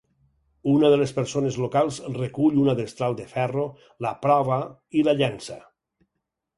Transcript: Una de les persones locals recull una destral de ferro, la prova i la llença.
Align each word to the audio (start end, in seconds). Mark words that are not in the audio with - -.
Una 0.69 0.89
de 0.93 0.97
les 1.01 1.13
persones 1.17 1.59
locals 1.65 2.01
recull 2.17 2.59
una 2.63 2.77
destral 2.81 3.19
de 3.23 3.29
ferro, 3.37 3.69
la 4.09 4.17
prova 4.27 4.63
i 5.03 5.09
la 5.11 5.19
llença. 5.25 5.65